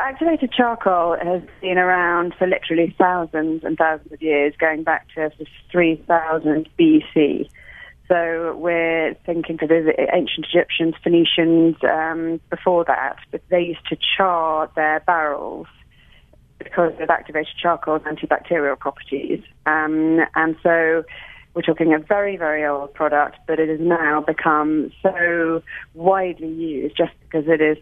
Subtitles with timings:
[0.00, 5.30] Activated charcoal has been around for literally thousands and thousands of years, going back to
[5.70, 7.48] 3000 BC.
[8.08, 13.96] So we're thinking for the ancient Egyptians, Phoenicians, um, before that, but they used to
[14.16, 15.66] char their barrels
[16.58, 19.42] because of activated charcoal's antibacterial properties.
[19.66, 21.04] Um, and so
[21.54, 25.62] we're talking a very, very old product, but it has now become so
[25.94, 27.76] widely used just because it is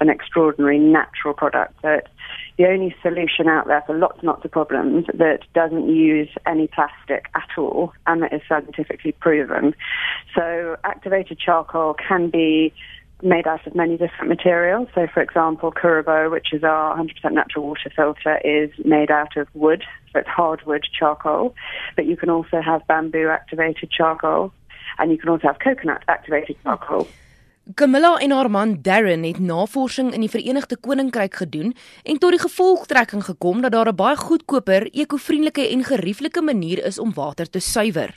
[0.00, 1.74] an extraordinary natural product.
[1.84, 2.08] It's
[2.56, 6.66] the only solution out there for lots and lots of problems that doesn't use any
[6.66, 9.74] plastic at all and that is scientifically proven.
[10.34, 12.72] So activated charcoal can be
[13.22, 14.88] made out of many different materials.
[14.94, 19.48] So, for example, Kurabo, which is our 100% natural water filter, is made out of
[19.54, 21.54] wood, so it's hardwood charcoal.
[21.96, 24.52] But you can also have bamboo activated charcoal,
[24.98, 27.08] and you can also have coconut activated charcoal.
[27.74, 32.40] Camilla en haar man Darren het navorsing in die Verenigde Koninkryk gedoen en tot die
[32.40, 37.60] gevolgtrekking gekom dat daar 'n baie goedkoper, ekovriendelike en gerieflike manier is om water te
[37.60, 38.16] suiwer.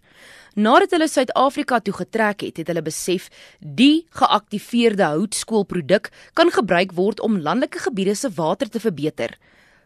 [0.55, 7.19] Nadat hulle Suid-Afrika toe getrek het, het hulle besef die geaktiveerde houtskoolproduk kan gebruik word
[7.19, 9.37] om landelike gebiede se water te verbeter.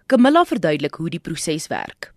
[0.06, 2.15] Camilla verduidelik hoe die proses werk.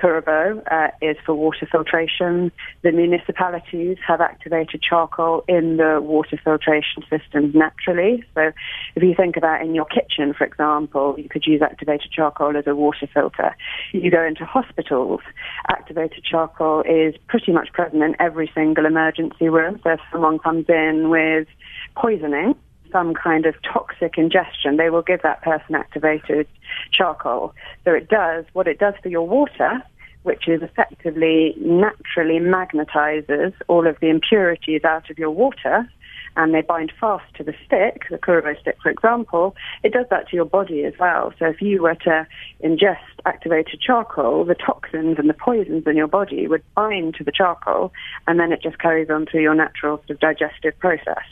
[0.00, 2.50] Kurabo uh, is for water filtration.
[2.82, 8.24] The municipalities have activated charcoal in the water filtration systems naturally.
[8.34, 8.52] So,
[8.96, 12.66] if you think about in your kitchen, for example, you could use activated charcoal as
[12.66, 13.56] a water filter.
[13.92, 15.20] You go into hospitals,
[15.68, 19.80] activated charcoal is pretty much present in every single emergency room.
[19.84, 21.48] So, if someone comes in with
[21.96, 22.54] poisoning,
[22.92, 26.46] some kind of toxic ingestion, they will give that person activated
[26.92, 27.54] charcoal.
[27.84, 29.82] So it does what it does for your water,
[30.22, 35.88] which is effectively naturally magnetizes all of the impurities out of your water
[36.36, 40.28] and they bind fast to the stick, the Kurabo stick, for example, it does that
[40.28, 41.32] to your body as well.
[41.38, 42.26] So if you were to
[42.62, 47.32] ingest activated charcoal, the toxins and the poisons in your body would bind to the
[47.32, 47.92] charcoal,
[48.26, 51.24] and then it just carries on through your natural sort of digestive process.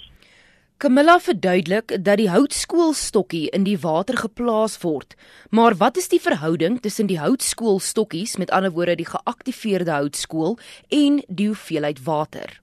[0.79, 5.17] Camilla verduidelik dat die houtskoolstokkie in die water geplaas word.
[5.51, 10.55] Maar wat is die verhouding tussen die houtskoolstokkies, met ander woorde die geaktiveerde houtskool
[10.95, 12.61] en die hoeveelheid water?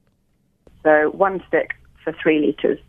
[0.80, 2.80] So one stick for 3 liters.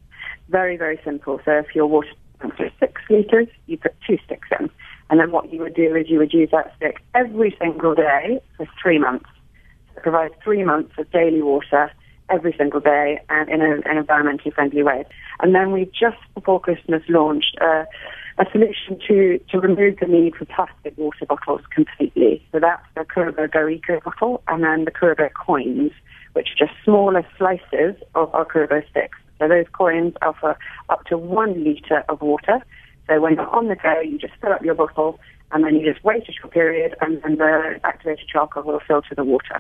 [0.48, 1.42] Very very simple.
[1.44, 4.72] So if your water is 6 liters, you put two sticks in.
[5.10, 8.40] And then what you would do is you would use that stick every single day
[8.56, 9.28] for 3 months.
[9.92, 11.92] So provide 3 months of daily water
[12.30, 15.06] every single day and in a, an environmentally friendly way.
[15.40, 17.86] And then we just before Christmas launched a,
[18.52, 22.46] solution to, to remove the need for plastic water bottles completely.
[22.52, 25.92] So that's the Kurabo Go Eco bottle and then the Kurabo coins,
[26.34, 29.18] which are just smaller slices of our Kurabo sticks.
[29.40, 30.58] So those coins offer
[30.90, 32.60] up to one litre of water.
[33.08, 35.20] So when you're on the go, you just fill up your bottle
[35.52, 39.16] and then you just wait a short period and then the activated charcoal will filter
[39.16, 39.60] the water.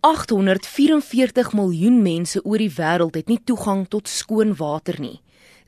[0.00, 5.16] 844 miljoen mense oor die wêreld het nie toegang tot skoon water nie.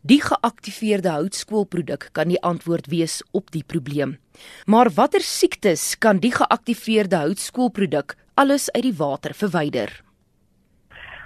[0.06, 4.18] Die geaktiveerde houtskoolproduk kan die antwoord wees op die probleem.
[4.70, 9.90] Maar watter siektes kan die geaktiveerde houtskoolproduk alles uit die water verwyder?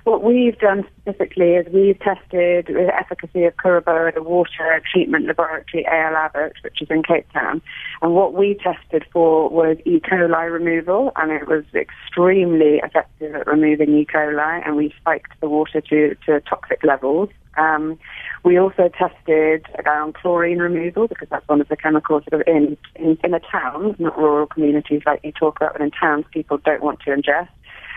[0.04, 5.26] What we've done specifically is we've tested the efficacy of Kurabo at a water treatment
[5.26, 7.62] laboratory, AL Abbott, which is in Cape Town.
[8.02, 10.00] And what we tested for was E.
[10.00, 14.04] coli removal, and it was extremely effective at removing E.
[14.04, 17.30] coli, and we spiked the water to, to toxic levels.
[17.56, 17.98] Um,
[18.44, 22.76] we also tested around chlorine removal because that's one of the chemicals sort of in,
[22.96, 26.58] in, in a town, not rural communities like you talk about, but in towns people
[26.58, 27.48] don't want to ingest.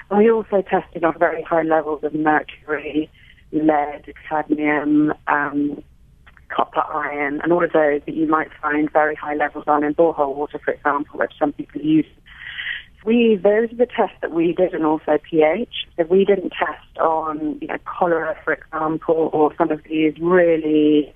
[0.10, 3.10] We also tested on very high levels of mercury,
[3.52, 5.84] lead, cadmium, um,
[6.50, 9.94] copper, iron, and all of those that you might find very high levels on in
[9.94, 12.06] borehole water, for example, which some people use.
[13.06, 15.88] We those are the tests that we did, and also pH.
[15.98, 21.14] So we didn't test on you know cholera, for example, or some of these really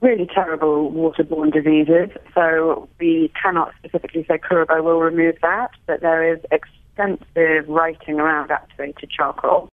[0.00, 2.10] really terrible waterborne diseases.
[2.34, 6.40] So we cannot specifically say Kurabo will remove that, but there is
[6.96, 9.64] extensive writing around activated charcoal.